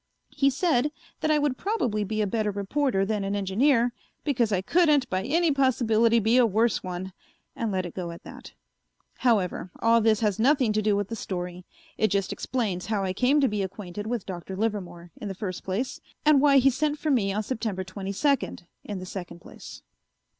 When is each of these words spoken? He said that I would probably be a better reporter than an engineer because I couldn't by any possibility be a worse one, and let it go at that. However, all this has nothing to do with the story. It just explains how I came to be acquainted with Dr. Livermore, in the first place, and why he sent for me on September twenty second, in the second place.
He 0.31 0.49
said 0.49 0.91
that 1.19 1.29
I 1.29 1.37
would 1.37 1.59
probably 1.59 2.03
be 2.03 2.23
a 2.23 2.25
better 2.25 2.49
reporter 2.49 3.05
than 3.05 3.23
an 3.23 3.35
engineer 3.35 3.93
because 4.23 4.51
I 4.51 4.63
couldn't 4.63 5.07
by 5.11 5.23
any 5.23 5.51
possibility 5.51 6.17
be 6.17 6.37
a 6.37 6.45
worse 6.47 6.81
one, 6.81 7.13
and 7.55 7.71
let 7.71 7.85
it 7.85 7.93
go 7.93 8.09
at 8.09 8.23
that. 8.23 8.53
However, 9.19 9.69
all 9.79 10.01
this 10.01 10.21
has 10.21 10.39
nothing 10.39 10.73
to 10.73 10.81
do 10.81 10.95
with 10.95 11.09
the 11.09 11.15
story. 11.15 11.65
It 11.99 12.07
just 12.07 12.33
explains 12.33 12.87
how 12.87 13.03
I 13.03 13.13
came 13.13 13.39
to 13.41 13.47
be 13.47 13.61
acquainted 13.61 14.07
with 14.07 14.25
Dr. 14.25 14.55
Livermore, 14.55 15.11
in 15.17 15.27
the 15.27 15.35
first 15.35 15.63
place, 15.63 16.01
and 16.25 16.41
why 16.41 16.57
he 16.57 16.71
sent 16.71 16.97
for 16.97 17.11
me 17.11 17.31
on 17.31 17.43
September 17.43 17.83
twenty 17.83 18.11
second, 18.11 18.65
in 18.83 18.97
the 18.97 19.05
second 19.05 19.39
place. 19.39 19.83